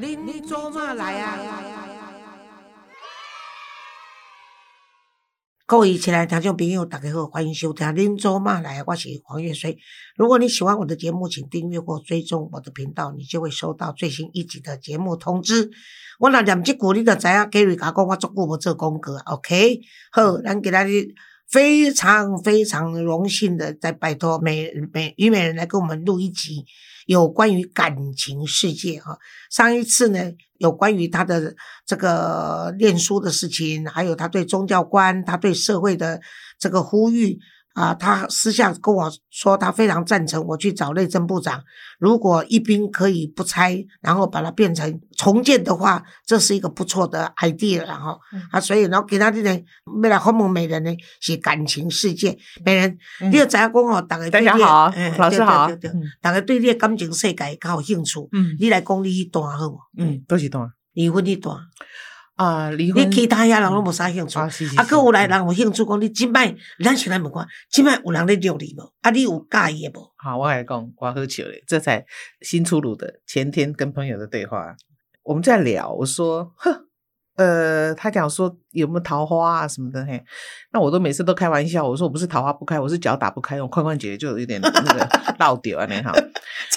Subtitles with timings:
[0.00, 1.36] 您做嘛来啊？
[5.66, 9.76] 各位亲爱的听众朋友，大家好，欢迎收听《您做嘛来》，我是黄月水。
[10.16, 15.68] 如果你喜欢我的节目，请订阅或追踪我的频道，你就会收到最新一集的节目通知。
[16.20, 19.80] 我若念即句，你就知影 Gary 甲讲我足久无做广告，OK？
[20.12, 21.08] 好，咱今仔日
[21.50, 26.64] 非常非常荣幸的在拜托美美虞美人来给我们录一集
[27.08, 29.16] 有关于感情世界啊。
[29.50, 31.54] 上一次呢，有关于他的
[31.86, 36.20] 这个念书的事情，还有他对宗教观、他对社会的
[36.58, 37.38] 这个呼吁
[37.78, 41.62] 啊，他私下跟我说，他非常赞成我去找内政部长，
[42.00, 48.18] 如果一兵可以不拆，然后把它变成重建的话，这是一个不错的 idea 然后
[48.50, 49.60] 啊，所以然后给他的呢，
[50.02, 52.98] 未来访问美人呢是感情世界，美人，
[53.30, 56.02] 你要知影讲哦，大家大家好哎老师好对对对对嗯。
[56.20, 58.56] 大家对你的感情世界较有兴趣，嗯。
[58.58, 59.78] 你来讲你一段好无？
[59.96, 60.68] 嗯，都是段。
[60.94, 61.56] 离婚一段。
[62.38, 63.04] 啊，离婚。
[63.04, 64.90] 你其他遐人拢无啥兴趣，啊，是是啊，是。
[64.90, 66.54] 搁有来人有兴趣讲你即摆，
[66.84, 68.92] 咱先来问看，即摆有人咧撩你无？
[69.02, 70.08] 啊，你有介意的无？
[70.16, 72.04] 好，我来讲，我喝酒嘞，这才
[72.40, 74.76] 新出炉的前天跟朋友的对话，
[75.24, 76.84] 我们在聊，我说，呵，
[77.34, 80.22] 呃，他讲说有没有桃花啊什么的，嘿，
[80.72, 85.08] 那我都每次都开玩笑，我说我不是桃花不开，我是脚打不开，我髋关节就有点那个
[85.40, 86.12] 落掉啊，那哈，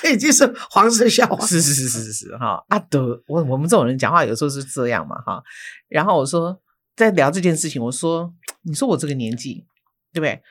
[0.01, 1.39] 这已经是黄色笑话。
[1.45, 5.41] 是是是是是是哈，啊德我我们这种人讲话有时候是这样嘛哈，
[5.87, 6.59] 然后我说
[6.95, 9.65] 在聊这件事情，我说 你说我这个年纪
[10.13, 10.41] 对不对？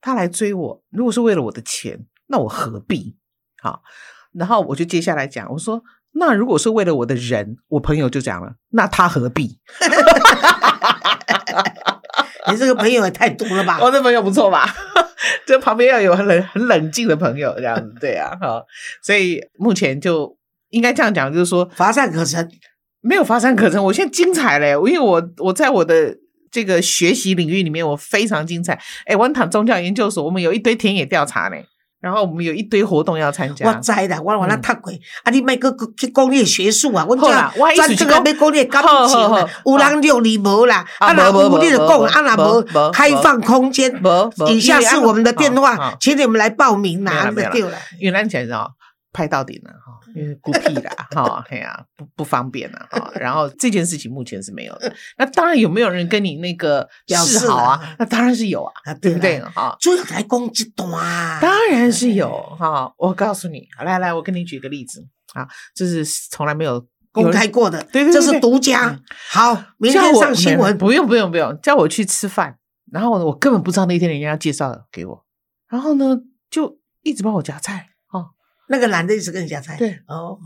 [0.00, 3.16] 他来追我，如果是为了我的钱，那我何必？
[3.60, 3.82] 好，
[4.32, 9.58] 然后我就接下来讲，我说那如果是为了我的人，我朋友就讲了，那他何必？
[12.50, 13.78] 你这个朋友也太多了吧？
[13.80, 14.66] 我这朋友不错吧？
[15.46, 18.64] 这旁边要有很冷很冷静的朋友，这样子对啊，好，
[19.02, 20.36] 所以目前就
[20.70, 22.48] 应该这样讲，就是说乏善可陈。
[23.00, 24.72] 没有乏善可陈，我现在精彩嘞！
[24.72, 26.16] 因为我我在我的
[26.50, 28.78] 这个学习领域里面，我非常精彩。
[29.06, 31.56] 哎，文堂宗教研究所，我们有一堆田野调查呢，
[32.00, 33.80] 然后我们有一堆活动要参加我加。
[33.80, 34.92] 知啦，我我那嗯读过，
[35.24, 43.92] 啊，你卖个个去讲你的学术啊，我好啦我的意思是专正要讲讲你的感好好情啊好，有人六你无啦，啊啊，若有无无你就讲，无啊，那无开放空间。
[44.00, 47.76] 不不以下是我们的电话，请你们来报名啦，对了。
[48.00, 48.70] 因为咱讲哦，
[49.18, 53.10] 拍到底了哈，因为孤僻啦 哈，哎呀，不不方便啦哈。
[53.16, 54.94] 然后 这件事情目前是没有的。
[55.16, 57.96] 那当然有没有人跟你那个示示好啊？
[57.98, 59.50] 那当然是有啊，啊对不对啦？
[59.52, 62.30] 哈，主要来攻击段啊，当然是有
[62.60, 62.94] 哈。
[62.96, 69.02] 我告诉你，来来，我跟你举个例子啊，这是从来没有公开过的，对对对这是对独家嗯。
[69.30, 70.78] 好，明天上新闻。
[70.78, 72.56] 不用不用不用，叫我去吃饭，
[72.92, 75.24] 然后我根本不知道那天人家介绍给我，
[75.68, 76.16] 然后呢
[76.48, 77.97] 就一直帮我夹菜哦。
[78.68, 79.76] 那个男的一直跟你讲菜。
[79.76, 80.38] 对，哦，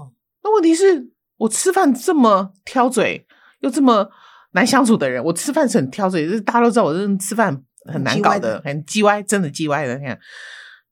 [0.43, 3.27] 那问题是我吃饭这么挑嘴，
[3.61, 4.11] 又这么
[4.53, 7.63] 难相处的人，我吃饭是很挑嘴，就是大家都知道我这人吃饭
[7.93, 9.99] 很难搞的，很叽歪，真的叽歪的。
[9.99, 10.19] 你看，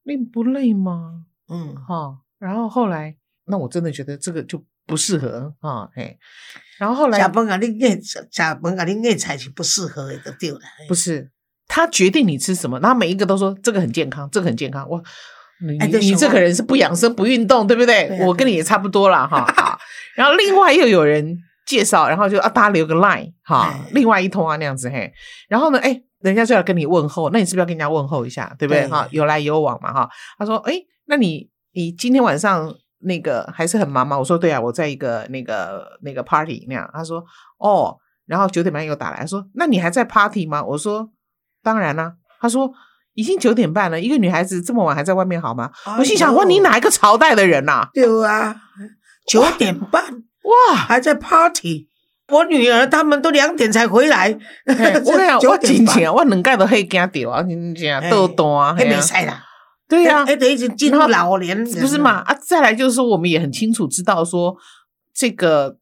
[0.05, 1.25] 累不累吗？
[1.49, 3.17] 嗯，哈、然后后来，
[3.47, 6.19] 那我真的觉得这个就不适合啊，嘿。
[6.79, 10.59] 然后后来假饭啊，你硬假饭啊，你硬菜是不适合的，就对了。
[10.89, 11.31] 不是
[11.67, 14.89] 他决定你吃什么，然后每一个都说这个很健康，这个很健康。
[14.89, 15.03] 我
[15.81, 18.09] 哎对小王这个人是不养生不运动，对不对？
[18.09, 19.44] 对啊我跟你也差不多了哈。
[19.56, 19.78] 好
[20.15, 25.12] 然后另外又有人介绍，然后就啊大家留个 line 哈哎，另外一通啊那样子嘿。
[25.49, 28.87] 然后呢，哎，人家就要跟你问候，那你是不是要跟人家问候一下，对不对？
[28.88, 30.09] 哈，有来有往嘛哈。
[30.38, 30.75] 他说，哎，
[31.06, 32.75] 那你你今天晚上。
[33.03, 34.19] 那个还是很忙吗？
[34.19, 36.87] 我说对啊，我在一个那个那个 party 那样。
[36.93, 37.25] 他说
[37.59, 40.62] 哦，然后九点半又打来，说那你还在 party 吗？
[40.62, 41.09] 我说
[41.62, 42.70] 当然啦、他说
[43.15, 45.71] 已经九点半了，一个女孩子这么晚还在外面好吗？
[45.98, 48.54] 我心想，哎呦哇，你哪一个朝代的人呐、对啊，
[49.26, 51.88] 九点半哇，还在 party。
[52.28, 54.28] 我女儿他们都两点才回来，
[54.65, 57.43] 嘿我跟你讲，九我点半真正我两盖都黑惊掉啊！
[57.43, 59.43] 你讲哎豆豆啊，还没晒啦。
[59.88, 62.20] 对呀、哎，等已经进入老年，不是嘛？？
[62.20, 64.55] 啊，再来就是说，我们也很清楚知道说
[65.12, 65.76] 这个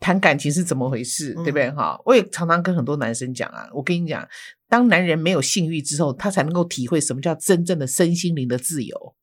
[0.00, 1.70] 谈感情是怎么回事，嗯对不对？
[1.70, 4.26] 哈，我也常常跟很多男生讲啊，我跟你讲，
[4.72, 9.14] 当男人没有性欲之后，他才能够体会什么叫真正的身心灵的自由。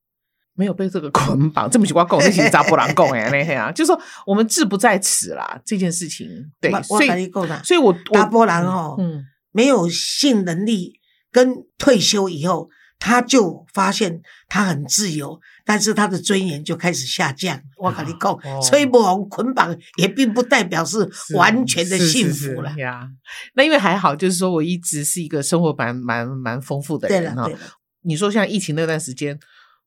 [0.53, 6.27] 没有被这个捆绑，这么奇怪，跟我那些杂波郎共哎，那样，就是说我们志不在此啦，这件事情，
[6.61, 10.99] 对，所以跟你讲啦，所以我我大波人哦，嗯，没有性能力，
[11.31, 12.69] 跟退休以后，
[12.99, 17.59] 他就发现他很自由，但是他的尊严就开始下降。
[17.77, 22.71] 我跟你讲，哦所以不红捆绑也并不代表是完全的幸福了。
[22.77, 23.09] 呀。
[23.55, 27.49] 那因为还好，就是说我一直是一个生活蛮蛮蛮丰富的，人哈
[28.01, 29.39] 你说像疫情那段时间，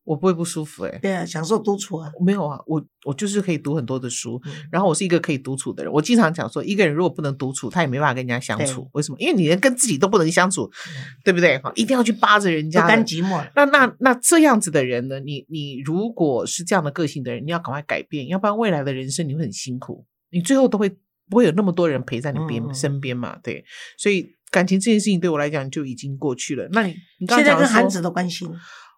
[0.05, 2.11] 我不会不舒服、欸，对啊，享受独处啊。
[2.25, 5.93] 没有啊，我我就是可以读很多的书，嗯然后我是一个可以独处的人。
[5.93, 8.89] 我经常讲说，一个人如果不能独处，他也没办法跟人家相处。
[8.95, 9.19] 为什么？
[9.21, 10.69] 因为你连跟自己都不能相处，
[11.25, 11.57] 对不对？
[11.59, 12.89] 哈，一定要去扒着人家的。
[12.89, 13.49] 甘寂寞。
[13.55, 15.21] 那那那这样子的人呢？
[15.21, 20.91] 你你如果是这样的个性的人，你要赶快改变，要不然未来的人生你会很辛苦，你最后都会
[21.31, 23.39] 不会有那么多人陪在你边、身边嘛？
[23.43, 23.65] 对，
[23.97, 26.69] 所以感情这件事情对我来讲就已经过去了。
[26.73, 28.53] 那你你刚刚讲说现在跟韩子的关系呢？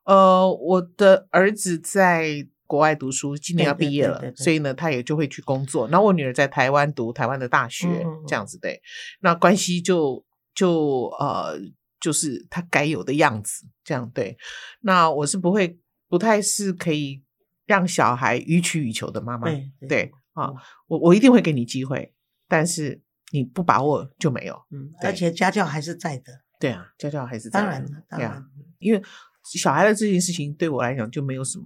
[0.04, 5.86] 呃，我的儿子在国外读书，今年要毕业了，对对对所以呢，他也就会去工作。
[5.88, 7.86] 然后我女儿在台湾读台湾的大学，
[8.26, 8.80] 这样子对，
[9.20, 10.24] 那关系就
[10.54, 11.58] 就呃，
[12.00, 14.36] 就是他该有的样子，这样对。
[14.80, 15.78] 那我是不会，
[16.08, 17.22] 不太是可以
[17.66, 19.48] 让小孩予取予求的妈妈，
[19.88, 20.56] 对啊嗯，
[20.88, 22.12] 我我一定会给你机会，
[22.48, 24.60] 但是你不把握就没有。
[24.70, 26.24] 嗯，而且家教还是在的，
[26.58, 28.44] 对啊，家教还是在当然了，当对啊然。
[28.78, 29.02] 因为
[29.44, 31.64] 小孩的这件事情对我来讲就没有什么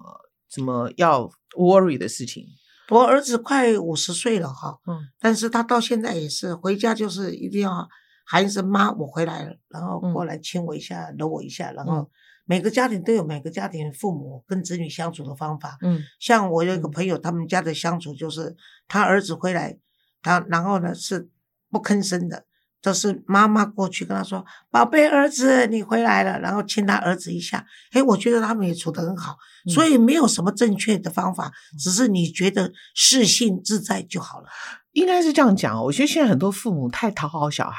[0.50, 2.44] 什么要 worry 的事情。
[2.90, 7.86] 我儿子快五十岁了哈，嗯但是他到现在也是回家就是一定要
[8.24, 12.10] 喊一声妈，我回来了，然后过来亲我一下，搂我一下，然后
[12.46, 15.76] 每个家庭都有每个家庭父母跟子女相处的方法。
[15.82, 19.78] 嗯像我有一个朋友，他们家的相处就是他儿子回来，
[20.22, 21.28] 他然后呢是
[21.70, 22.46] 不吭声的，
[22.80, 27.66] 都是妈妈过去跟他说：“宝贝儿子，你回来了。”然后亲他儿子一下。
[27.92, 29.36] 诶，我觉得他们也处得很好，
[29.66, 34.46] 嗯所以没有什么正确的方法，只是你觉得适性自在就好了。
[34.92, 35.84] 应该是这样讲哦。
[35.84, 37.78] 我觉得现在很多父母太讨好小孩，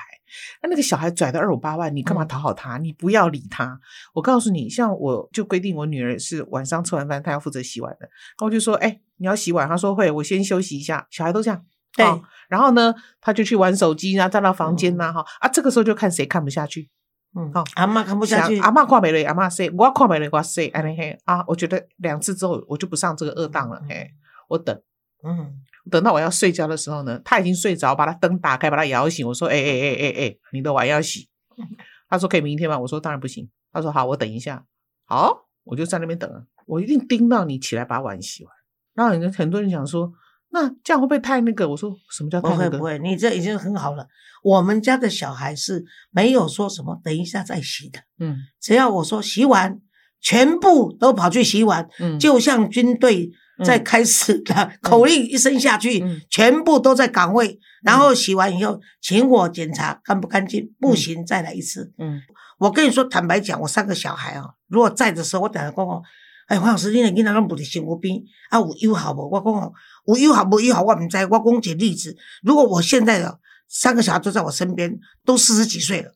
[0.62, 2.78] 那那个小孩拽的二五八万，你干嘛嗯讨好他？
[2.78, 3.80] 你不要理他。
[4.14, 11.08] 我告诉你，像我就规定我女儿是晚上吃完饭她要负责洗碗的，然后我就说，哎，你要洗碗，她说会，我先休息一下。
[11.10, 11.66] 小孩都这样。
[11.96, 12.06] 对。
[12.06, 12.92] 哦然后呢，
[13.22, 14.98] 他就去玩手机啊，站到房间嗯。
[14.98, 16.90] 呐、哈、啊，这个时候就看谁看不下去，
[17.38, 24.10] 嗯好，阿妈看不下去，阿嬷看没了，阿嬷说，我看没了，我说，安尼嘿啊，我觉得两次之后我就不上这个恶当了，嘿，
[24.48, 24.76] 我等
[25.24, 31.30] 嗯，等到我要睡觉的时候呢，他已经睡着，把他灯打开，把他摇醒，我说，哎哎哎哎哎，你的碗要洗，
[32.10, 32.80] 他说可以明天吗？
[32.80, 34.66] 我说当然不行，他说好，我等一下，
[35.06, 38.52] 好，我就在那边等啊，我一定盯到你起来把碗洗完。
[38.96, 40.12] 然后很很多人讲说，
[40.52, 41.68] 那这样会不会太那个？
[41.70, 42.70] 我说什么叫太那个？
[42.70, 44.08] 不会不会，你这已经很好了。
[44.42, 49.80] 我们家的小孩是没有说什么等一下再洗的，嗯只要我说洗碗，
[50.22, 53.30] 全部都跑去洗碗，嗯，就像军队
[53.66, 61.94] 在嗯开始的口令一声下去，嗯全部都在岗位，然后洗完以后，请我检查干不干净，不行再来一次。
[61.98, 62.22] 嗯
[62.60, 66.02] 我跟你说，坦白讲，我三个小孩哦，如果在的时候，我等下讲哦，
[66.50, 68.20] 哎，黄老师，你的囡仔拢不伫身躯边，
[68.50, 69.30] 啊，有友好无？
[69.30, 69.72] 我讲哦，
[70.08, 71.16] 有友好无友好，我唔知。
[71.18, 74.92] 我讲一个例子，如果我现在的三个小孩都在我身边，
[75.24, 76.12] 都四十几岁了，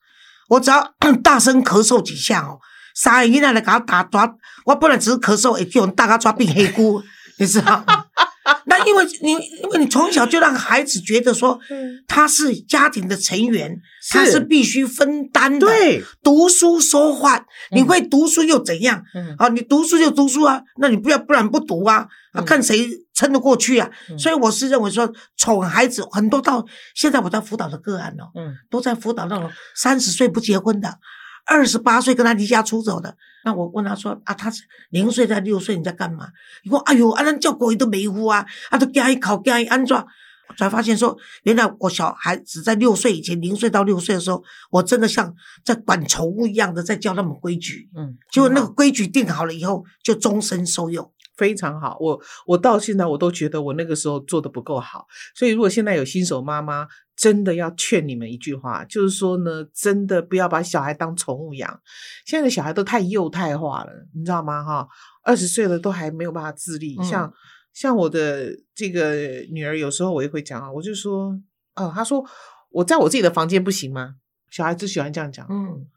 [0.50, 2.58] 我只要 大声咳嗽几下哦，
[2.96, 4.36] 三个囡仔来给他打抓，
[4.66, 7.04] 我本来只是咳嗽，会叫人大家抓病黑姑，
[7.38, 7.86] 你知道？
[8.66, 11.60] 那因为你因为你从小就让孩子觉得说
[12.08, 13.80] 他是家庭的成员，
[14.12, 19.04] 他是必须分担的。，对，读书说话，你嗯会读书又怎样？
[19.14, 23.90] 嗯啊，你读书就读书啊，那你不要不然不读啊，啊，嗯看谁撑得过去啊。
[24.10, 30.98] 嗯所以我是认为说，宠孩子很多到现在我在辅导的个案哦，嗯都在辅导那种三十岁不结婚的，
[31.46, 33.16] 二十八岁跟他离家出走的。
[33.46, 36.30] 那我问他说啊，他是零岁到六岁你在干嘛？
[36.64, 40.06] 你说哎呦，啊，咱照顾伊都没呼啊，啊，都惊一考惊一安装？
[40.58, 45.34] 才发现说，原来我小孩子在六岁以前，零岁到六岁的时候，我真的像
[45.64, 47.90] 在管宠物一样的在教他们规矩。
[47.96, 51.12] 嗯，结果那个规矩定好了以后，就终身受用。
[51.36, 61.82] 非常好，我我到现在我都觉得我那个时候做的不够好，所以如果现在有新手妈妈，真的要劝你们一句话，就是说呢，真的不要把小孩当宠物养。
[62.26, 64.64] 现在的小孩都太幼态化了，你知道吗？
[64.64, 64.88] 哈，
[65.24, 67.34] 二十岁了都还没有办法自立，嗯像
[67.72, 69.16] 像我的这个
[69.52, 71.40] 女儿，有时候我也会讲啊，我就说，
[71.76, 72.24] 哦，她说
[72.70, 74.16] 我在我自己的房间不行吗？
[74.50, 75.88] 小孩子喜欢这样讲，嗯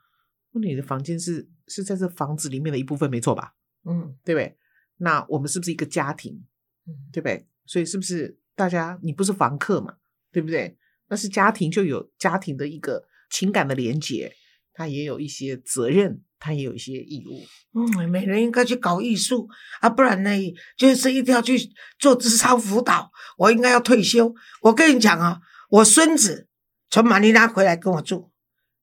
[0.62, 3.52] 你的房间是是在这房子里面的一部分，没错吧？
[3.84, 4.56] 嗯对不对？
[4.98, 6.44] 那我们是不是一个家庭？
[6.86, 7.46] 嗯对不对？
[7.64, 9.94] 所以是不是大家你不是房客嘛？
[10.30, 10.76] 对不对？
[11.08, 14.32] 那是家庭就有家庭的一个情感的连结，
[14.72, 17.44] 他也有一些责任，他也有一些义务。
[17.78, 19.48] 嗯，每人应该去搞艺术
[19.80, 20.30] 啊，不然呢，
[20.76, 21.58] 就是一定要去
[21.98, 23.10] 做智商辅导。
[23.36, 24.34] 我应该要退休。
[24.62, 26.48] 我跟你讲啊，我孙子
[26.88, 28.30] 从马尼拉回来跟我住，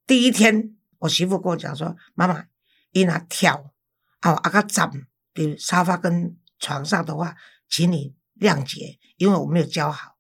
[0.06, 2.46] 第一天，我媳妇跟我讲说：“妈妈，
[2.92, 3.74] 伊那跳
[4.20, 4.92] 啊，阿个站，
[5.34, 7.36] 比如沙发跟床上的话，
[7.68, 10.14] 请你谅解，因为我没有教好。”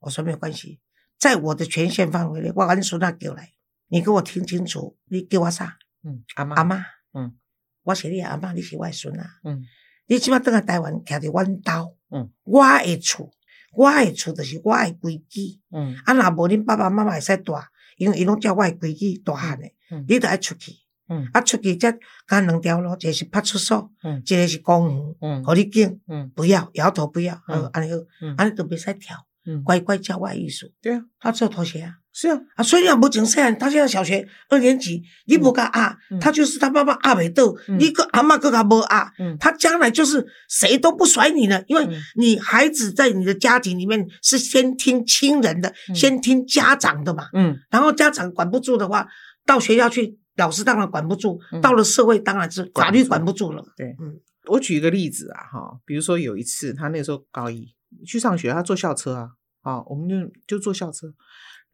[0.00, 0.80] 我说没有关系，
[1.18, 3.52] 在我的权限范围内，我把你孙子叫来，
[3.88, 5.76] 你给我听清楚，你给我啥？
[6.02, 7.36] 嗯，阿妈，阿妈，嗯，
[7.82, 9.26] 我是你阿妈，你是外孙啊。
[9.44, 9.62] 嗯
[10.06, 13.30] 你起码等下台湾，徛伫阮兜，嗯，我的厝，
[13.74, 15.60] 我的厝就是我的规矩。
[15.70, 17.52] 嗯啊，若无恁爸爸妈妈会使住，
[17.96, 20.72] 因为伊拢照我的规矩大汉的，嗯你着爱出去。
[21.10, 21.28] 嗯。
[21.34, 21.92] 啊，出去则
[22.26, 24.22] 干两条路，一个是派出所，嗯。
[24.24, 25.44] 一个是公园，嗯。
[25.44, 26.30] 互你拣，嗯。
[26.34, 27.64] 不要，摇头不要，嗯。
[27.64, 30.72] 好，安尼好嗯，安尼就袂使跳，嗯，乖乖教我的意思。
[30.80, 37.78] 对啊，他只有拖鞋啊，是啊，啊，所以啊，无从细汉，他现在小学二年级，你无甲压嗯，他就是他爸爸压袂到，嗯。
[37.78, 39.36] 你个阿妈个甲无压，嗯。
[39.38, 41.92] 他将来就是谁都不甩你了，因为嗯。
[42.16, 45.94] 你孩子在你的家庭里面是先听亲人的，嗯。
[45.94, 47.58] 先听家长的嘛，嗯。
[47.70, 49.06] 然后家长管不住的话，
[49.46, 53.62] 到学校去，老师当然管不住，嗯到了社会当然是法律管不住了。
[53.76, 57.68] 对嗯我举一个例子啊，哈，比如说有一次他那时候高一
[58.06, 59.30] 去上学，他坐校车啊，
[59.60, 60.16] 啊，我们就
[60.46, 61.06] 就坐校车，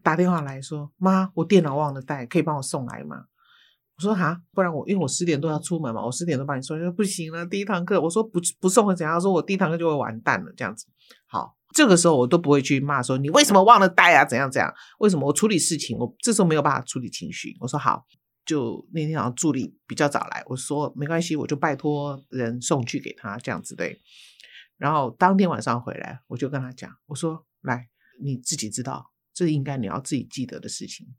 [0.03, 3.25] 打电话来说，妈，我电脑忘了带，可以帮我送来吗？
[3.97, 9.15] 我说哈，不然我因为我十点多要出门嘛，我十点多帮你送，他说不行了，第一堂课，我说不不送会怎样？
[9.15, 10.87] 他说我第一堂课就会完蛋了，这样子。
[11.27, 14.71] 好，这个时候我都不会去骂说你为什么忘了带啊，怎样怎样？
[14.99, 17.57] 为什么我处理事情，我这时候没有办法处理情绪？
[17.61, 18.05] 我说好，
[18.47, 24.01] 就那天好像助理比较早来，我说没关系，我就拜托人送去给他这样子对。
[24.79, 27.89] 然后当天晚上回来，我就跟他讲，我说来，
[28.23, 31.15] 你自己知道，这应该你要自己记得的事情。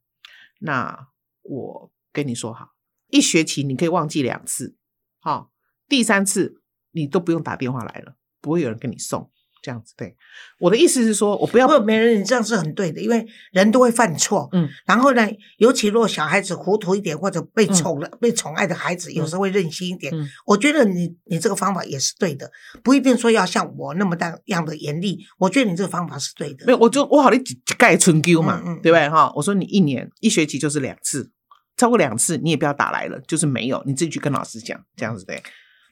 [0.60, 1.10] 那
[1.42, 2.76] 我跟你说好，
[3.10, 4.78] 一学期你可以忘记两次，
[5.20, 5.52] 好，
[5.88, 9.30] 第三次你都不用打电话来了，不会有人跟你送。
[9.68, 10.16] 这样子对，
[10.62, 14.48] 我的意思是说，我不要不过美人，你这样是很对的，因为人都会犯错。
[14.54, 20.16] 嗯，然后呢，尤其如果小孩子糊涂一点，或者被嗯宠了、被宠爱的孩子，有时候会任性一点。
[20.16, 22.50] 嗯我觉得你你这个方法也是对的，
[22.82, 25.20] 不一定说要像我那么大样的严厉。
[25.38, 26.66] 我觉得你这个方法是对的。
[26.66, 29.30] 没有，我就我好你几盖春 Q 嘛，嗯嗯对不对哈？
[29.36, 31.30] 我说你一年一学期就是两次，
[31.76, 35.44] 超过两次你也不要打来了，就是没有，你自己去跟老师讲，这样子对。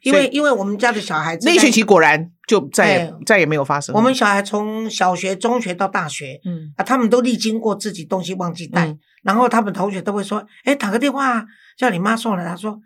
[0.05, 3.93] 因为因为我们家的小孩子那一学期果然就再也再也没有发生。
[3.95, 11.45] 我们小孩从小学、中学到大学嗯啊，他们都历经过自己东西忘记带，嗯然后他们同学都会说：“哎，打个电话啊
[11.75, 12.79] 叫你妈送来。”他说：“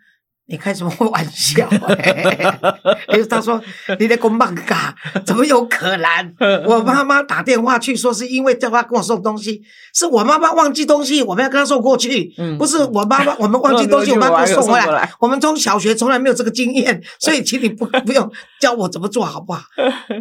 [0.49, 1.69] 你开什么玩笑、
[3.29, 3.61] 他说
[3.99, 6.33] ：“你在公办嘎， 怎么有可能？
[6.65, 9.61] 我妈妈打电话去说是因为叫她给我送东西，
[9.93, 19.61] 是我妈妈忘记东西，我们要跟她送过去，嗯不是我妈妈 我们忘记东西，我们要给我送回来我们从小学从来没有这个经验，所以请你不不用教我怎么做好不好？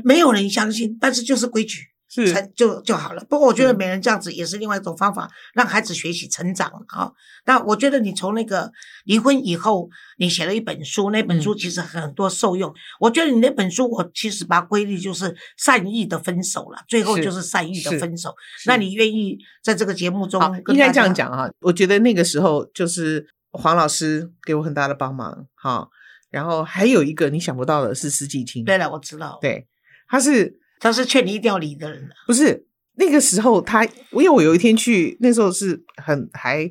[0.04, 1.78] 没有人相信，但是就是规矩。
[2.26, 3.24] 是成就就好了。
[3.28, 7.12] 不过我觉得嗯每人这样子也是另外一种方法，让孩子学习成长啊。
[7.46, 8.70] 那我觉得你从那个
[9.04, 12.72] 离婚以后，你写了一本书，那本书嗯其实很多受用。
[13.00, 18.34] 我觉得你那本书，我其实把它归类就是善意的分手了，最后就是善意的分手。
[18.66, 21.48] 那你愿意在这个节目中应该这样讲啊。
[21.60, 25.88] 我觉得那个时候就是黄老师给我很大的帮忙哈。
[26.30, 29.66] 然后还有一个你想不到的是施季青，对了，我知道，对，
[30.06, 32.08] 他是他是劝你一定要离的人。
[32.26, 36.70] 不是那个时候他，因为我有一天去，那时候是很还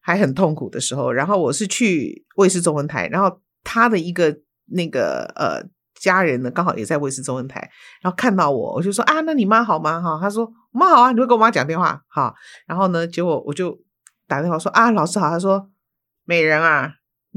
[0.00, 7.70] 还很痛苦的时候，然后我是去卫视中文台，然后他的一个那个呃家人呢，刚好也在卫视中文台，
[8.02, 10.00] 然后看到我，我就说啊，那你妈好吗？
[10.00, 12.34] 哈，他说妈好啊，你会跟我妈讲电话哈，
[12.66, 13.78] 然后呢，结果我就
[14.28, 15.70] 打电话说啊，老师好，他说
[16.24, 16.94] 美人啊。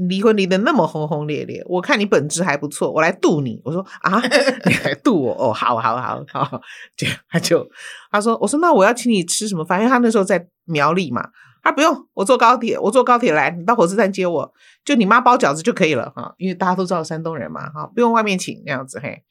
[0.08, 3.60] 离婚离得那么轰轰烈烈，我看你本质还不错，我来渡你。
[3.64, 4.18] 我说啊，
[4.64, 6.62] 你来渡我哦，好好好好，
[6.96, 7.68] 就他就
[8.10, 9.78] 他说，我说那我要请你吃什么饭？
[9.80, 11.28] 因为他那时候在苗栗嘛，
[11.62, 14.54] 他不用，我坐高铁，我坐高铁来，你到火车站接我，
[14.84, 19.22] 就你妈包饺子就可以了哈，因为大家都知道山东人嘛哈，不用外面请那样子嘿。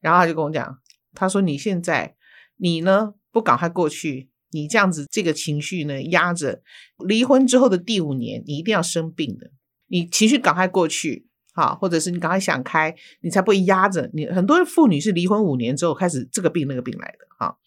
[0.00, 0.78] 然后他就跟我讲，
[1.14, 2.14] 他说你现在
[2.58, 6.60] 你呢不赶快过去，你这样子这个情绪呢压着，
[6.98, 9.50] 离婚之后的第五年你一定要生病的。
[9.92, 14.26] 你情绪赶快过去，好，或者是你赶快想开，你才不会压着你。
[14.26, 17.58] 很多妇女是离婚五年之后开始这个病那个病来的，哈。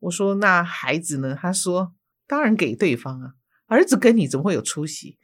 [0.00, 1.38] 我说那孩子呢？
[1.40, 1.94] 他说
[2.26, 3.34] 当然给对方啊，
[3.68, 5.16] 儿子跟你怎么会有出息？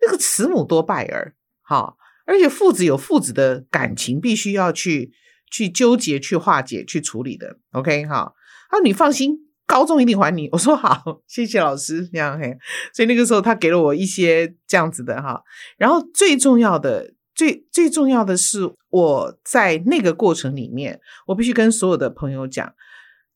[0.00, 5.12] 那个慈母多败儿，好，而且父子有父子的感情，必须要去
[5.50, 7.58] 去纠结、去化解、去处理的。
[7.72, 8.34] OK，好，
[8.70, 9.36] 啊，你放心。
[9.66, 12.54] 高中一定还你，我说好，谢谢老师，这样嘿，
[12.92, 15.42] 所以那个时候他给了我一些这样子的哈，
[15.78, 22.74] 然后最重要的、最最重要的是，我在那个过程里面，我必须跟所有的朋友讲，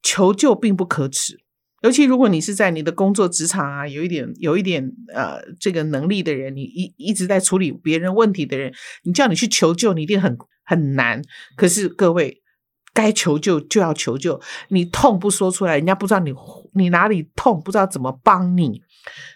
[0.02, 1.40] 求救并不可耻，
[1.82, 8.72] 尤其如果你是在你的工作职场啊，有一点有一点呃这个能力的人，你一一直在处理别人问题的人，
[9.04, 11.22] 你叫你去求救，你一定很很难。
[11.56, 12.42] 可是各位。
[12.98, 14.40] 该求救就要求救，
[14.70, 16.34] 你痛不说出来，人家不知道你
[16.74, 18.82] 你哪里痛，不知道怎么帮你。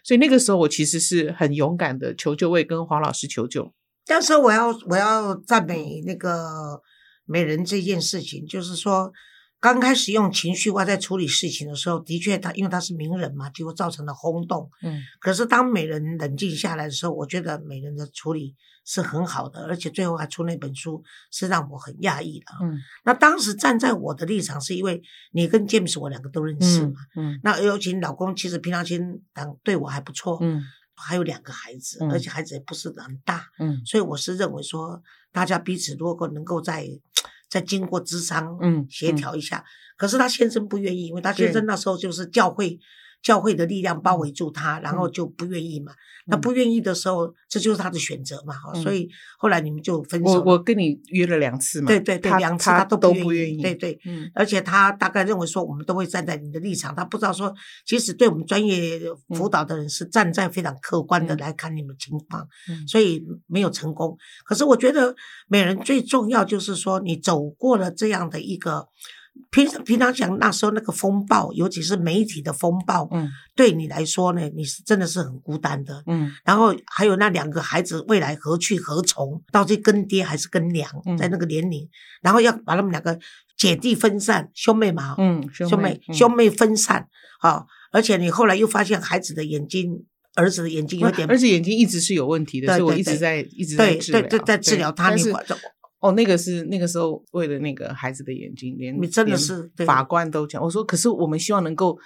[0.02, 3.73] 所以那个时候，我其实是很勇敢的求救，为跟黄老师求救。
[4.04, 6.83] 但是我要我要赞美那个
[7.25, 9.12] 美人这件事情，就是说
[9.62, 14.69] 刚开始用情绪化在处理事情的时候，的确他因为他是名人嘛，结果造成了轰动。
[14.83, 21.00] 嗯可是当美人冷静下来的时候，我觉得美人的处理是很好的，而且最后还出那本书，
[21.31, 22.47] 是让我很讶异的。
[22.61, 25.00] 嗯那当时站在我的立场，是因为
[25.31, 26.99] 你跟 James 我两个都认识嘛。
[27.14, 30.61] 嗯那尤其你老公其实平常心当对我还不错，嗯
[30.97, 35.00] 还有两个孩子，嗯而且孩子也不是很大，嗯所以我是认为说，
[35.31, 36.85] 大家彼此如果能够在
[37.53, 39.63] 再经过智商嗯协调一下，
[39.99, 42.81] 可是他先生不愿意，因为他先生那时候就是教会
[43.23, 45.93] 教会的力量包围住他，然后就不愿意嘛。
[46.26, 48.55] 那不愿意的时候，这就是他的选择嘛。
[48.83, 50.35] 所以后来你们就分手。
[50.35, 53.99] 我我跟你约了两次嘛，对对对，他两次他都不愿意，对对。
[54.05, 57.52] 嗯而且他大概认为说，我们都会站在你的立场，他不知道说，
[57.85, 64.17] 其实对我们专业辅导的人是站在非常客观的嗯来看你们情况，嗯所以没有成功。
[64.45, 65.14] 可是我觉得
[65.49, 68.87] 美人最重要就是说，你走过了这样的一个
[69.51, 73.29] 平平常讲那时候那个风暴，尤其是媒体的风暴，嗯。
[73.55, 76.03] 对你来说呢，你是真的是很孤单的。
[76.07, 76.31] 嗯。
[76.45, 81.17] 然后还有那两个孩子未来何去何从，到底跟爹还是跟娘，嗯。
[81.19, 81.89] 在那个年龄，
[82.23, 83.19] 然后要把他们两个
[83.57, 86.15] 姐弟分散，兄妹嘛，嗯，兄妹嗯。
[86.15, 87.07] 兄妹分散
[87.41, 90.05] 啊、而且你后来又发现孩子的眼睛，
[90.37, 94.93] 儿子的眼睛有点，儿子眼睛一直是有问题的，对所以我对对一直在一直在对治疗，对对在治疗。
[94.93, 95.45] 他，但是你管
[96.03, 101.97] 哦，那个是那个时候为了那个孩子的眼睛，连你真的是法官都讲，我说可是我们希望能够，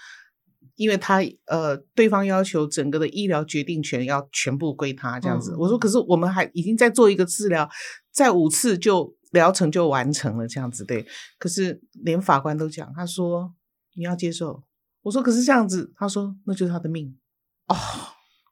[0.74, 7.68] 因为他呃对方要求整个的医疗决定权要全部归他这样子，嗯我说可是我们还已经在做一个治疗，
[8.12, 11.06] 在五次就疗程就完成了这样子对，
[11.38, 13.54] 可是连法官都讲，他说
[13.94, 14.62] 你要接受，
[15.02, 17.16] 我说可是这样子，他说那就是他的命
[17.68, 17.76] 哦。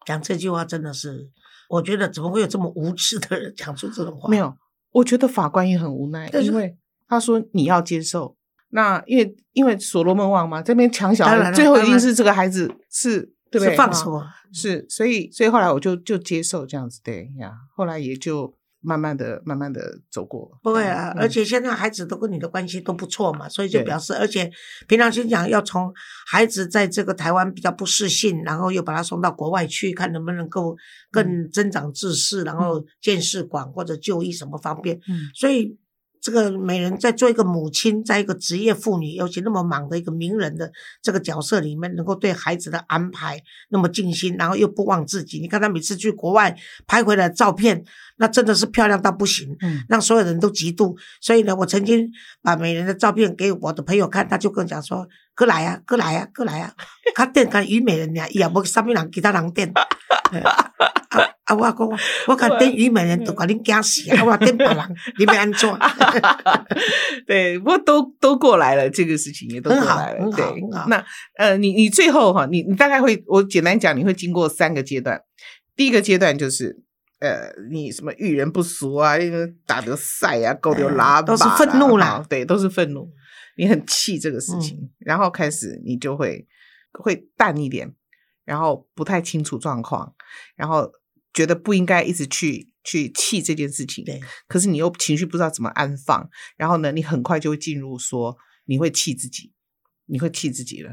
[0.07, 1.31] 讲这句话真的是，
[1.71, 4.29] 我觉得怎么会有这么无耻的人讲出这种话？
[4.29, 4.55] 没，有，
[4.95, 6.76] 我觉得法官也很无奈，因为
[7.07, 8.37] 他说你要接受。
[8.71, 13.71] 那因为因为所罗门王嘛，这边抢小孩，最后一定是这个孩子是对不对？
[13.71, 14.26] 是放啊手啊。
[14.52, 18.52] 是，所以所以后来我就就接受这样子，对呀，后来也就
[18.84, 20.50] 慢慢的慢慢的走过。
[20.62, 24.50] 不会啊，嗯而且现在孩子都跟你的关系都不错嘛，所以就表示，而且
[24.86, 25.92] 平常心讲，要从
[26.26, 30.76] 孩子在这个台湾比较不适性，然后又把他送到国外去，看能不能够
[31.10, 34.97] 更增长知识，然后见识广或者就医什么方便。
[35.08, 35.76] 嗯所以
[36.25, 45.39] 这个美人在做一个母亲，在一个职业妇女，尤其那么忙的一个名人的这个角色里面，能够对孩子的安排那么尽心，然后又不忘自己。
[45.39, 46.56] 你看她每次去国外
[46.87, 47.84] 拍回来的照片，
[48.17, 49.54] 那真的是漂亮到不行。
[49.60, 50.97] 嗯让所有人都嫉妒。
[51.21, 52.08] 所以呢，我曾经
[52.41, 55.06] 把美人的照片给我的朋友看，他就跟我讲说
[55.37, 56.73] ：“过来啊，过来啊，过来啊！”
[57.15, 59.71] 他电看虞美人呀，伊也无啥物人其他人电。
[59.75, 59.84] 啊
[61.45, 61.54] 啊！
[61.54, 64.25] 我讲我讲等虞美人，都把恁惊死啊！
[64.25, 64.76] 我等别人，
[65.19, 65.69] 你们安怎？
[67.26, 70.30] 对，不过都都过来了，这个事情也都过来了。
[70.30, 70.45] 对，
[70.89, 71.04] 那
[71.39, 75.21] 呃，你你最后哈，你你大概会，我简单讲，你会经过三个阶段。
[75.76, 76.83] 第一个阶段就是
[77.21, 83.11] 呃，你什么遇人不淑啊，那个打得赛啊，狗丢拉、都是愤怒啦对，都是愤怒，
[83.57, 86.47] 你很气这个事情，嗯然后开始你就会
[86.93, 87.93] 会淡一点，
[88.45, 90.15] 然后不太清楚状况，
[90.57, 90.91] 然后
[91.34, 99.52] 觉得不应该一直去去气这件事情，对，可是你又情绪不知道怎么安放，然后呢，你很快就会进入说你会气自己，
[100.06, 100.90] 你会气自己了。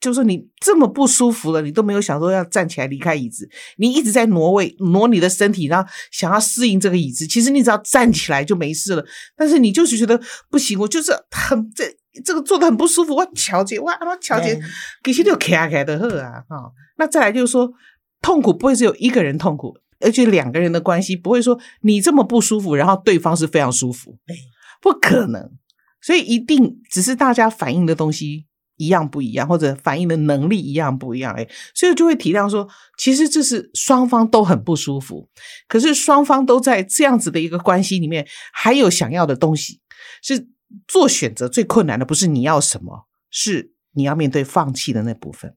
[0.00, 7.26] 就是说你这么不舒服了，你都没有想说要站起来离开椅子，你一直在挪位挪你的身体，然后想要适应这个椅子。
[7.26, 9.02] 其实你只要站起来就没事了，
[9.34, 11.84] 但是你就是觉得不行，我就是很这
[12.22, 14.54] 这个坐的很不舒服，我调节，我我调节
[15.02, 17.72] 对，其实就开开的喝啊哈、那再来就是说，
[18.20, 24.36] 痛苦不会只有一个人痛苦，而且两个人的关系不会说你这么不舒服，然后对方是非常舒服，对，
[24.80, 25.50] 不可能。
[26.00, 35.28] 所以一定只是大家反应的东西一样不一样，或者反应的能力一样不一样，哎，所以就会体谅说，其实这是双方都很不舒服，
[35.66, 39.80] 可是双方都在这样子的一个关系里面，还有想要的东西，
[40.22, 40.48] 是
[40.86, 45.54] 做选择最困难的，不是你要什么，是你要面对放弃的那部分。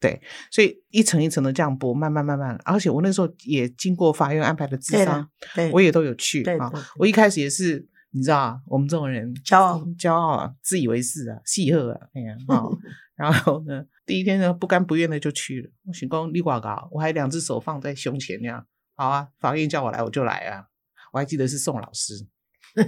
[0.00, 6.72] 对，所以一层一层的这样播，慢慢慢慢，而且我那时候也经过法院安排的智对商的，，对，我也都有去啊。
[6.96, 12.64] 我一开始也是，你知道啊，我们这种人骄傲骄傲啊，自以为是啊，戏鹤啊，哎呀啊。
[13.20, 15.70] 然后呢，第一天呢，不甘不愿的就去了。
[15.84, 18.66] 我寻公立挂高，我还两只手放在胸前那样。
[18.96, 20.64] 好啊，法院叫我来我就来啊。
[21.12, 22.14] 我还记得是宋老师，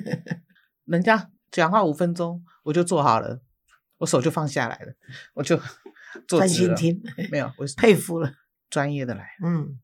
[0.87, 3.43] 人家讲话五分钟，我就做好了，
[3.99, 4.95] 我手就放下来了，
[5.35, 5.65] 我就坐
[6.27, 6.49] 专。
[6.49, 8.33] 心听，没有，我是佩服了。
[8.71, 9.29] 专业的来。
[9.45, 9.79] 嗯，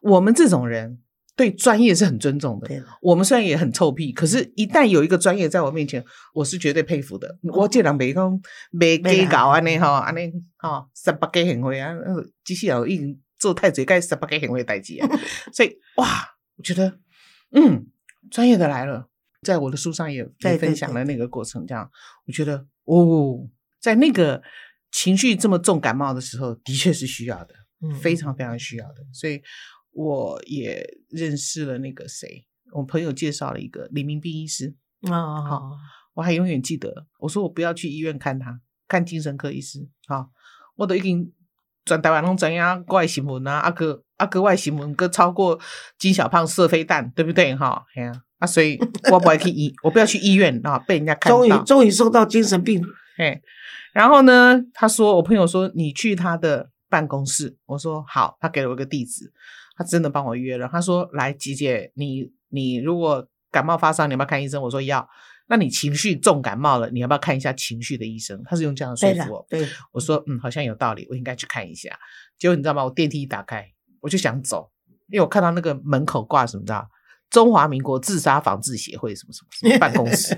[0.00, 1.00] 我们这种人
[1.36, 2.66] 对专业是很尊重的。
[2.66, 7.38] 对，我们虽然也很臭屁，可是，一旦有一个专业在我面前，我是绝对佩服的。
[7.42, 8.40] 我这人没讲
[8.70, 15.08] 没给搞安尼哈，安尼哈十八个行会啊，呃机器人已经做太侪该十八个行会代志啊，
[15.54, 16.06] 所以哇，
[16.56, 16.98] 我觉得
[17.52, 17.86] 嗯，
[18.30, 19.08] 专业的来了，
[19.42, 21.88] 在我的书上也对对也分享了那个过程，这样
[22.26, 23.48] 我觉得哦，
[23.80, 24.42] 在那个
[24.92, 27.54] 情绪这么重感冒的时候，的确是需要的。
[27.84, 29.42] 嗯非常非常需要的，所以
[29.90, 34.72] 我也认识了那个谁，我朋友介绍了一个李明斌医师，
[35.10, 35.72] 哦，好
[36.14, 37.08] 我还永远记得。
[37.18, 39.88] 我说我不要去医院看他，看精神科医师。
[40.06, 40.30] 好，
[40.76, 41.32] 我都已经
[41.84, 45.58] 转台湾拢知影国外新闻啊，阿哥阿哥外新闻，个超过
[45.98, 47.52] 金小胖射飞弹，对不对？
[47.56, 48.78] 哈，嘿啊，啊，所以
[49.10, 51.64] 我不爱去医，我不要去医院啊，被人家看终于到。
[51.64, 52.80] 终于收到精神病，
[53.22, 53.40] 哎，
[53.92, 59.32] 然后呢，他说，我朋友说你去他的办公室，我说好，他给了我一个地址，
[59.76, 60.68] 他真的帮我约了。
[60.70, 64.60] 他说，来，吉姐，你你如果感冒发烧，你要不要看医生？
[64.62, 65.08] 我说要。
[65.48, 68.40] 那你情绪重感冒了，你要不要看一下情绪的医生？
[68.44, 71.90] 他是用这样说服我。，对，我说嗯，好像有道理，我应该去看一下。
[72.38, 72.84] 结果你知道吗？
[72.84, 73.66] 我电梯一打开，
[74.00, 74.70] 我就想走，
[75.08, 76.88] 因为我看到那个门口挂什么，你知道？
[77.28, 80.34] 中华民国自杀防治协会什么什么什么办公室。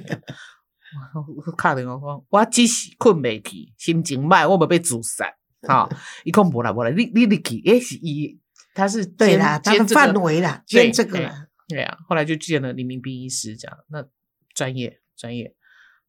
[1.47, 5.27] 我卡电话讲，我只是困未去，心情歹，我没被自杀。
[5.67, 5.89] 哈，
[6.25, 8.39] 伊讲无啦无啦，你你你去，诶是伊，
[8.75, 14.07] 他是兼对啦，他的兼范围啦，兼这个对啦，对啊，后来就见了李明斌医师，这样那
[14.55, 15.55] 专业专业，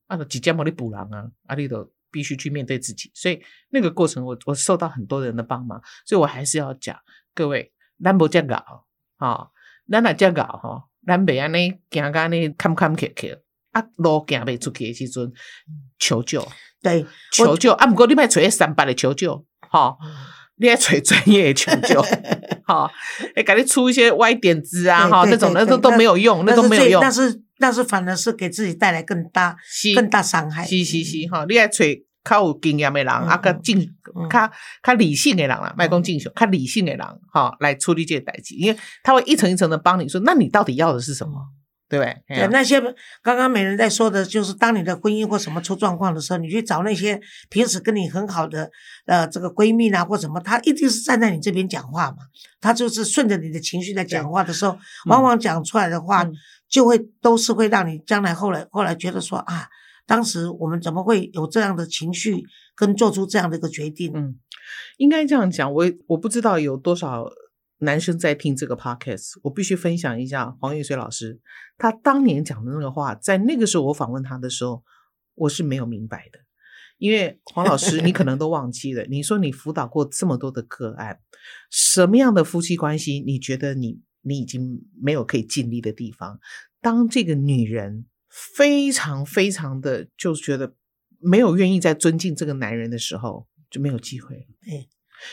[0.08, 7.00] 啊，几家帮你补狼啊，啊，你都必须去面对自己，所以那个过程我我受到很多人的帮忙，所以我还是要讲
[7.34, 7.72] 各位，
[8.04, 8.86] 咱无遮搞
[9.18, 9.52] 哈，
[9.90, 13.40] 咱若遮搞哈，咱袂安尼行甲安尼坎坎坷坷，
[13.76, 15.32] 啊，路行未出去的时阵
[16.00, 16.48] 求救。
[16.82, 19.98] 对，求救，啊，毋过你莫找迄三八的求救，哈。
[20.58, 22.02] 你爱找专业的求救，
[22.66, 22.90] 哈，
[23.36, 27.02] 哎，给你出一些歪点子啊，哈，对对那种那都都没有用，那都没有用。
[27.02, 31.84] 这但是但是反而是给自己带来更大是更大伤害，是是是，哈，你要找
[32.24, 34.30] 较有经验的人，啊，较嗯正嗯。
[34.30, 34.50] 较
[34.82, 41.34] 较理性的人啦，卖讲正常，较理性的人，哈，来处理这个代志，因为他会一层一层的帮你说，那你到底要的是什么，
[41.88, 42.24] 对不对？
[42.28, 42.82] 对，啊那些
[43.22, 47.20] 刚刚美人在说的，就是当你的婚姻或什么出状况的时候，你去找那些
[47.50, 48.70] 平时跟你很好的
[49.06, 52.18] 呃这个闺蜜啊或什么，她一定是站在你这边讲话嘛，
[52.60, 56.34] 她就是顺着你的情绪在讲话的时候，往往讲出来的话嗯
[56.68, 59.68] 就会都是会让你将来后来后来觉得说啊，
[60.08, 62.44] 当时我们怎么会有这样的情绪
[62.76, 64.12] 跟做出这样的一个决定？
[64.16, 64.36] 嗯，
[64.98, 67.26] 应该这样讲，我我不知道有多少
[67.86, 71.40] 男生在听这个 podcast，我必须分享一下黄玉水老师
[71.78, 74.84] 他当年讲的那个话，在那个时候我访问他的时候，
[75.36, 76.40] 我是没有明白的。
[76.98, 81.20] 因为黄老师，你可能都忘记了，你说你辅导过这么多的个案，
[81.70, 86.40] 什么样的夫妻关系，你觉得你你已经没有可以尽力的地方？
[86.80, 90.74] 当这个女人非常非常的就觉得
[91.20, 94.46] 没有愿意再尊敬这个男人的时候，就没有机会了。
[94.64, 94.88] 对，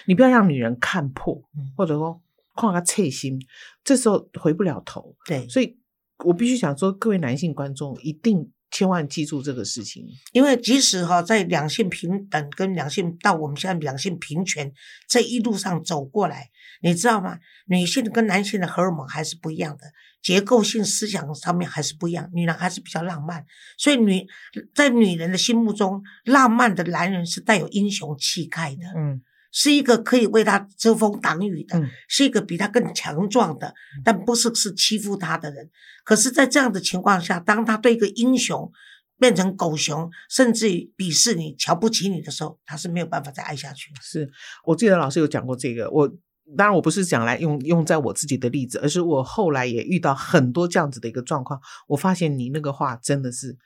[0.07, 2.21] 你不要让女人看破，嗯或者说
[2.55, 3.39] 看她脆心，
[3.85, 5.15] 这时候回不了头。
[5.27, 5.79] 对，所以
[6.25, 10.05] 我必须想说，各位男性观众一定千万记住这个事情。
[10.33, 14.73] 因为即使哈在两性平等跟两性到我们现在两性平权
[15.09, 16.51] 这一路上走过来，
[16.83, 17.39] 你知道吗？
[17.67, 19.85] 女性跟男性的荷尔蒙还是不一样的，
[20.23, 22.29] 结构性思想上面还是不一样。
[22.33, 23.45] 女人还是比较浪漫，
[23.77, 24.27] 所以女
[24.75, 29.21] 在女人的心目中，浪漫的男人是带有英雄气概的，嗯
[29.53, 35.71] 是一个可以为他遮风挡雨的，嗯是一个比他更强壮的，但不是是欺负他的人。
[36.05, 38.73] 可是，在这样的情况下，当他对一个英雄
[39.21, 44.01] 变成狗熊，甚至于鄙视你、瞧不起你的时候，他是没有办法再爱下去的。
[44.03, 44.29] 是
[44.65, 46.09] 我记得老师有讲过这个，我
[46.57, 53.57] 当然我不是讲来用用在我自己的例子，而是我后来也遇到很多这样子的一个状况，我发现你那个话真的是，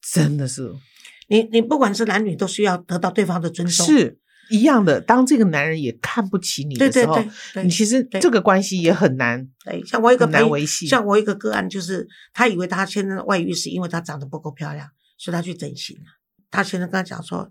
[0.00, 0.74] 真的是
[1.28, 3.86] 你你不管是男女，都需要得到对方的尊重。
[3.86, 4.18] 是
[4.50, 5.00] 一样的。
[5.00, 10.86] 当这个男人也看不起你的时候，对对对对，你其实这个关系也很难对，像我一个很难维系。
[10.86, 16.04] 像我一个个案，就是他以为他现在的外遇是因为他长得不够漂亮，所以他去整形了。
[16.50, 17.50] 他现在跟他讲说，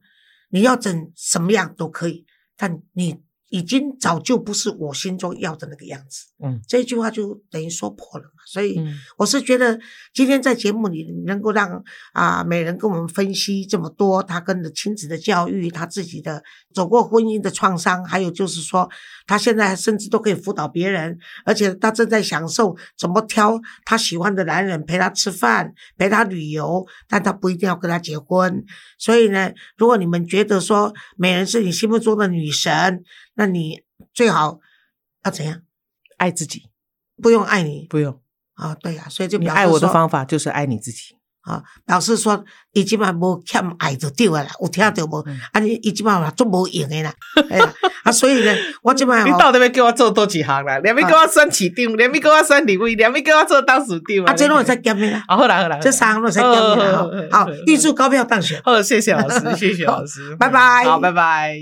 [0.49, 2.25] 你要整什么样都可以，
[2.55, 6.27] 但你已经早就不是我心中要的那个样子。
[6.43, 8.42] 嗯这句话就等于说破了嘛。
[8.45, 9.79] 所以嗯我是觉得
[10.13, 18.89] 今天在节目里能够让啊、美人跟我们分析这么多，她跟的亲子的教育，她自己的走过婚姻的创伤，还有就是说，
[19.25, 28.63] 她现在甚至都可以辅导别人，而且她正在享受怎么挑她喜欢的男人陪她吃饭，陪她旅游，但她不一定要跟他结婚。
[28.97, 33.03] 所以呢，如果你们觉得说美人是你心目中的女神，
[33.35, 33.81] 那你
[34.13, 34.59] 最好
[35.23, 35.61] 要怎样？
[36.17, 36.69] 爱自己，
[37.21, 38.21] 不用爱你不用，
[38.55, 41.15] 啊，对啊，所以就你爱我的方法就是爱你自己。
[41.43, 45.19] 啊，表示说伊即摆无欠爱就对啊啦，有听着无？
[45.51, 47.13] 啊，你伊即摆嘛足无用诶啦，
[47.49, 50.79] 哎呀，啊，所以呢，我即摆吼你到底要叫我做多几行啦？
[50.79, 57.09] 连要叫我选市长，连要叫我选立委，连要叫我做当市长啊，这拢会使减诶啦，啊，好啦好啦，这三个拢会使减诶啦。
[57.29, 58.61] 好，预祝高票当选。
[58.63, 61.57] 好，谢谢老师，谢谢老师，拜拜好，拜拜。